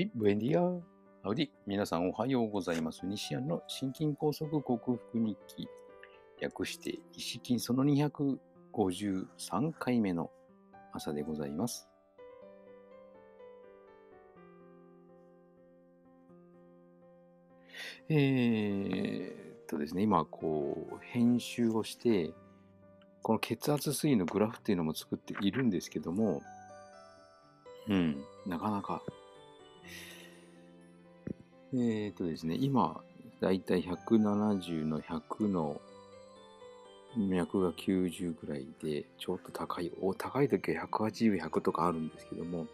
[0.00, 0.62] はい、ブエンディア。
[1.22, 1.48] ハウディ。
[1.66, 3.04] 皆さんおはようございます。
[3.04, 5.68] 西安の心筋梗塞克服日記。
[6.40, 10.30] 略して、西筋その253回目の
[10.94, 11.86] 朝でございます。
[18.08, 19.32] えー
[19.64, 22.32] っとですね、今、こう、編集をして、
[23.20, 26.40] この血圧推移のグラフっていうのも作っているんですけども、
[27.86, 29.02] うん、なかなか。
[31.74, 33.00] えっとですね、今、
[33.40, 35.80] だいたい170の100の
[37.16, 42.66] 脈が90ぐらいで、ちょっと高い、お高い時は180、100とかあるんですけども、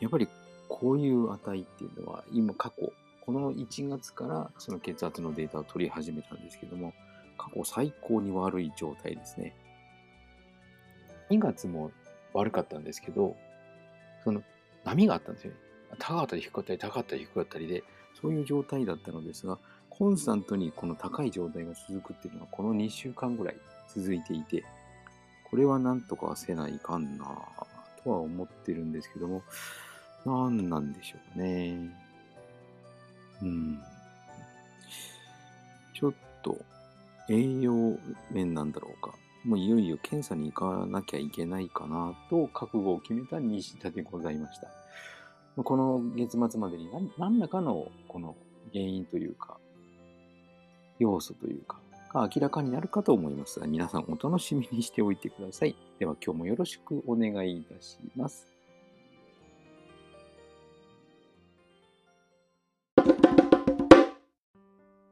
[0.00, 0.28] やっぱり
[0.68, 2.92] こういう値っていうのは、今過去、
[3.24, 6.92] この1月からその血圧のデータを取り始めたんですけども、
[7.36, 9.54] 過去最高に悪い状態ですね。
[11.30, 11.90] 2月も
[12.32, 13.36] 悪かったんですけど、
[14.24, 14.42] その
[14.84, 15.56] 波があったんですよね。
[15.98, 17.84] 高かったり低かったり、高かったり低かったりで、
[18.20, 19.58] そういう状態だったのですが、
[19.90, 23.56] コンスタントにこの高い状態が続くっていうのは、この2週間ぐらい
[23.94, 24.64] 続いていて、
[25.44, 27.26] これはなんとかせないかんな
[28.02, 29.42] とは思ってるんですけども、
[30.24, 31.90] なんなんでしょうね。
[33.42, 33.82] うん。
[35.94, 36.58] ちょっと
[37.28, 37.98] 栄養
[38.30, 39.14] 面なんだろうか。
[39.44, 44.81] もういよいよ検査に行かなきゃいけないかなと覚悟を決めた西田でございました。
[45.56, 48.36] この月末までに何何らかのこの
[48.72, 49.58] 原因というか、
[50.98, 51.78] 要素というか、
[52.12, 55.76] が明らかになるかと思いますが、皆さんお楽しみにしておいてください。
[55.98, 58.46] では今日もよろしくお願いいたします。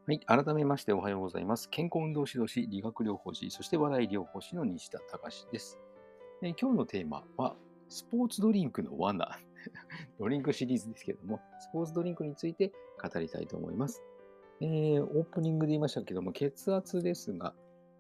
[0.06, 0.20] はい。
[0.20, 1.68] 改めましておはようございます。
[1.70, 5.78] 健康運動指導士、理学療法士、そして話題療法士の西田隆です。
[6.42, 7.54] え今日のテーマは、
[7.88, 9.38] スポーツドリンクの罠。
[10.18, 12.72] ドリンクシリーズですけども、スポーツドリンクについて
[13.02, 14.02] 語りたいと思います。
[14.60, 17.54] えーオープニングで言いましたけども、血圧ですが、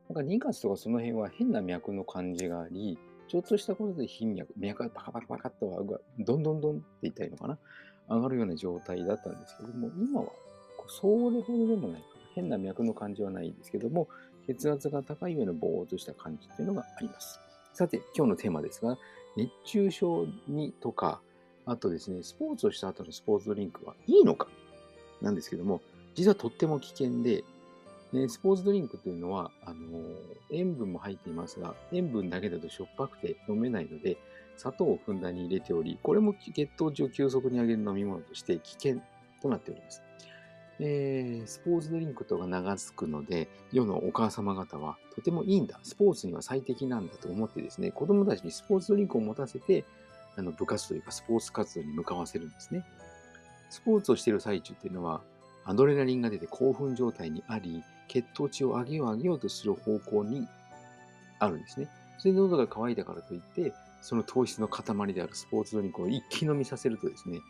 [0.08, 2.98] なんか2月とかその辺は変な脈の感じがあり、
[3.28, 7.58] ちょっとしたことで頻脈、脈がパカパカパカっとがどんどんどんって言ったらいいのかな？
[8.08, 10.32] 上がるような状態だったんですけども、今は
[10.88, 12.02] それほどでもない。
[12.34, 14.08] 変な脈の感じはないんですけども、
[14.46, 17.38] 血圧が高い上のぼーっとした感じっていうのがあります。
[17.72, 18.98] さて、今日のテーマですが、
[19.36, 21.22] 熱中症にとか、
[21.70, 24.48] あとですね、スポーツをした後のスポーツドリンクはいいのか？
[25.22, 25.80] なんですけども、
[26.16, 27.44] 実はとっても危険で、
[28.12, 29.76] ねスポーツドリンクというのは、あの
[30.50, 34.18] 塩分も入っていますが、塩分だけだとしょっぱくて飲めないので、
[34.56, 38.96] 砂糖をふんだんに入れており、これも血糖値を急速に上げる飲み物として危険
[39.40, 40.02] となっております。
[40.80, 49.84] えースポーツドリンクとか長つくので、世のお母様方はとてもいいんだ、スポーツには最適なんだと思ってですね、子供たちにスポーツドリンクを持たせて、
[50.40, 52.84] あの部活というかスポーツ活動に向かわせるんですね。
[53.68, 55.20] スポーツをしている最中っていうのは、
[55.64, 60.48] アドレナリンが出て興奮状態にあり、血糖値を上げよう上げようとする方向に
[61.38, 61.88] あるんですね。
[62.18, 67.40] それで喉が渇いたからといって、その糖質の塊であるスポーツドリンクを一気飲みさせるとですね、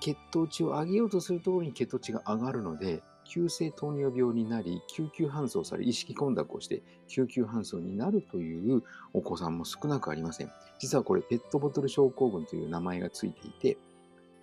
[0.00, 8.82] 血糖値を上げようとするところに血糖値が上がるので、急性糖尿病になり、救急搬送され、意識混濁をして、救急搬送になるという
[9.14, 10.50] お子さんも少なくありません。
[10.80, 13.78] 実はこれ、ペットボトル症候群という名前がついていて、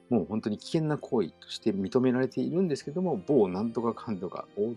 [0.10, 4.74] もう本当に危険な行為として認められているんですけども、某なんとかかんとか、大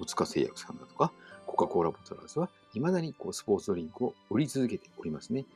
[0.00, 1.12] 大塚製薬さんだとか、
[1.46, 5.46] コカ・コーラボトラーズは、未だにこうスポーツドリンクを売り続けておりますね。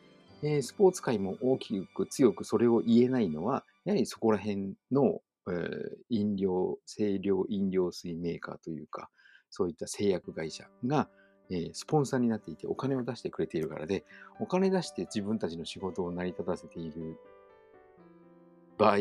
[0.43, 9.11] えースポーツ界も大きく強くそれを言えないのは、やはりそこら辺の、えー飲料、清涼飲料水メーカーというか、
[9.51, 11.09] そういった製薬会社が、
[11.51, 14.05] えースポンサーになっていてお金を出してくれているからで、
[14.41, 17.19] お金出して自分たちの仕事を成り立たせている
[18.79, 18.99] 場合、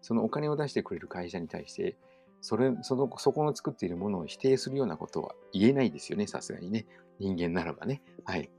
[0.00, 1.96] そのお金を出してくれる会社に対して、
[2.40, 6.86] それそのそこの作っているものを否定するようなことは言えないですよね、さすがにね。
[7.18, 8.02] 人間ならばね。
[8.24, 8.50] はい。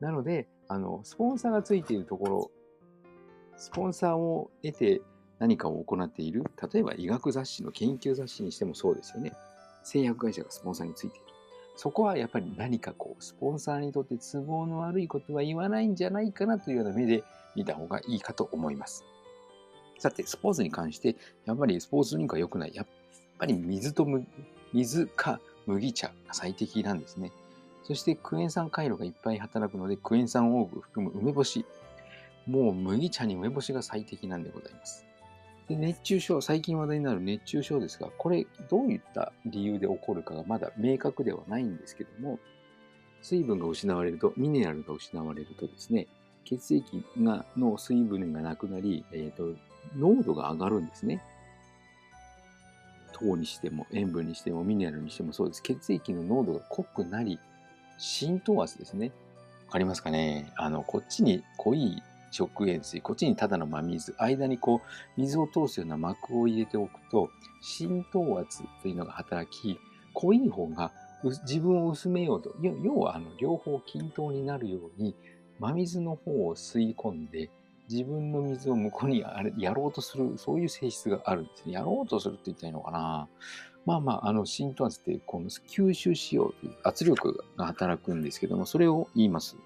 [0.00, 2.50] なので、あの、スポンサーがついているところ、
[3.56, 5.02] スポンサーを得て
[5.40, 9.32] 何かを行っている、例えば医学雑誌の研究雑誌にしてもそうですよね。
[9.82, 11.26] 製薬会社がスポンサーについている。
[11.76, 17.24] そこはやっぱり何かこう、スポンサーにとって都合の悪いことは言わないんじゃないかなというような目で
[17.56, 19.02] 見た方がいいかと思います。
[19.98, 21.16] さて、スポーツに関して、
[21.46, 22.74] やっぱりスポーツドリンクは良くない。
[22.74, 22.86] やっ
[23.38, 24.06] ぱり水と
[24.74, 27.32] 水か麦茶が最適なんですね。
[27.84, 31.64] そしてクエン酸回路がいっぱい働くので、クエン酸を多く含む梅干し。
[32.46, 35.06] もう麦茶に梅干しが最適なんでございます。
[35.70, 42.40] で熱中症、最近話題になる熱中症ですが、これどういった理由で起こるかがまだ明確ではないんですけども、
[43.22, 46.08] 水分が失われると、ミネラルが失われるとですね、
[46.44, 49.56] 血液がの水分がなくなり、えーと、
[49.96, 51.22] 濃度が上がるんですね。
[53.12, 55.62] 糖にしても塩分にしてもミネラルにしてもそうです。
[55.62, 57.38] 血液の濃度が濃くなり、
[57.96, 59.12] 浸透圧ですね。
[59.66, 60.52] わかりますかね？
[60.56, 67.30] あの、こっちに濃い食塩水、こっちにただの真水、間にこう、水を通すような膜を入れておくと、
[67.60, 69.78] 浸透圧というのが働き、
[70.14, 70.92] 濃い方が
[71.22, 75.14] 自分を薄めようと、要はあの両方均等になるように、
[75.58, 77.50] 真水の方を吸い込んで、
[77.90, 79.24] 自分の水を向こうに
[79.58, 81.72] やろうとする、そういう性質があるんですね。
[81.72, 83.28] やろうとするって言ったらいいのかな。
[83.86, 89.56] まあまあ、あの浸透圧ってこの吸収しようという圧力が働くんですけども、それを言います。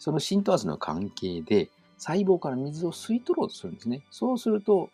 [0.00, 1.68] その浸透圧の関係で、
[1.98, 4.02] 細胞から水を吸い取ろうとするんですね。
[4.10, 4.88] そうすると、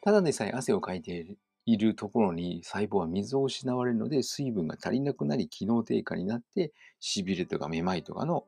[0.00, 1.26] ただでさえ汗をかいて
[1.66, 8.44] いるところに細胞は水を失われるので、水分が足りなくなり、機能低下になって、しびれとかめまいとかの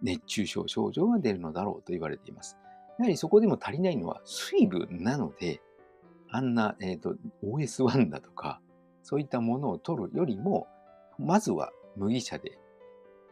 [0.00, 2.56] 熱中症症状が出るのだろうと言われています。
[3.00, 5.60] やはりそこでも足りないのは水分なので、
[6.30, 8.60] あんな、えーと、OS1 だとか、
[9.02, 10.68] そういったものを取るよりも、
[11.18, 12.58] まずは麦茶で、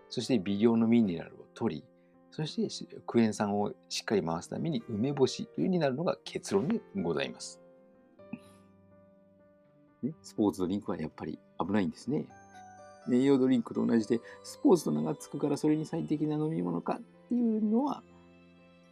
[0.09, 1.85] そして微量のミネラルを取り、
[2.31, 7.61] そしてクエン酸をしっかり回すために梅干しというになるのが結論でございます。
[10.03, 12.27] ね、スポーツドリンクはやっぱり危ないんですね。
[13.11, 18.03] 栄養ドリンクと同じで、スポーツと名が付くからそれに最適な飲み物かっていうのは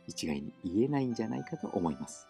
[0.06, 2.28] 一概に言えないんじゃないかと思います。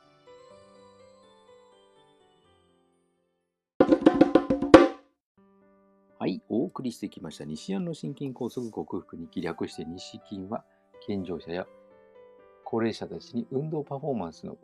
[6.19, 10.65] はい、お送りしてきました西安の心筋梗塞克服に気略して西筋は
[11.07, 11.67] 健常者や
[12.65, 14.57] 高齢者たちに運動パフォーマンスの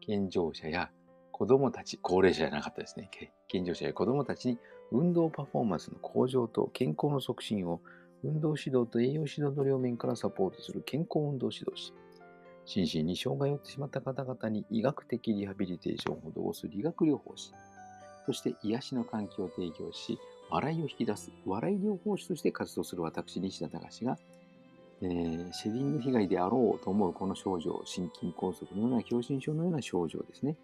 [0.00, 0.90] 健常者や
[1.30, 3.08] 子供たち、高齢者じゃなかったですね。
[3.46, 4.58] 健常者や子供たちに
[4.90, 7.80] 運動パフォーマンスの向上と健康の促進を
[8.24, 11.92] 運動指導と栄養指導の両面からサポートする健康運動指導士。
[12.64, 17.52] 心身に障害を負ってしまった方々に医学的リハビリテーションを施す理学療法士。
[18.24, 20.18] そして癒しの環境を提供し、
[20.50, 24.18] 笑いを引き出す笑い療法士として活動する私、西田隆が
[25.02, 30.56] えー、シェディング被害であろうと思うこの症状、心筋梗塞のような狭心症のような症状ですね。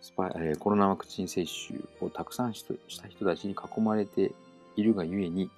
[0.00, 4.30] スパえー、コロナワクチン接種をたくさんした人たちに囲まれて
[4.76, 5.50] いるがゆえに、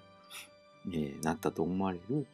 [0.88, 2.26] えー、なったと思われる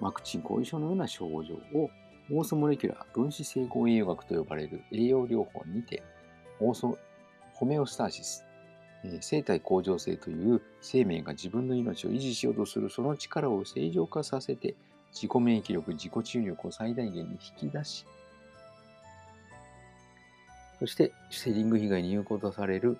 [0.00, 1.90] ワクチン後遺症のような症状を
[2.32, 6.02] オーソモレキュラー分子整合栄養学と呼ばれる栄養療法にて
[6.60, 6.96] オーソ
[7.52, 8.42] ホメオスターシス
[9.20, 14.74] 生体向上性という生命が自分の命を維持しようとするその力を正常化させて
[15.12, 18.06] 自己免疫力、自己治癒力を最大限に引き出し、
[20.80, 22.98] そしてセリング被害に有効とされる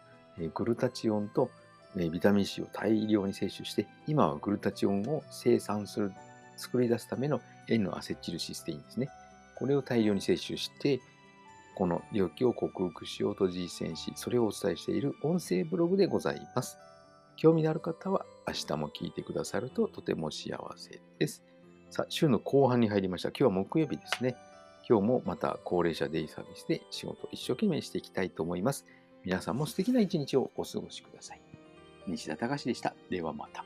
[0.54, 1.50] グルタチオンと
[1.96, 6.12] ビタミン C を大量に摂取して、今はグルタチオンを生産する、
[6.56, 9.08] 作り出すための N アセチルシステインですね。
[9.56, 11.00] これを大量に摂取して、
[11.74, 16.78] この病気を克服しようと実践し、それをお伝えしている音声ブログでございます。
[17.36, 21.42] 興味のある方は明日も聞いてくださるととても幸せです。
[21.90, 23.28] さあ、週の後半に入りました。
[23.28, 24.36] 今日は木曜日ですね。
[24.88, 28.86] 今日もまた高齢者デイサービスで仕事一生懸命していきたいと思います。
[29.24, 31.40] 皆さんも素敵な一日をお過ごしください。
[32.06, 32.94] 西田隆でした。
[33.10, 33.64] ではまた。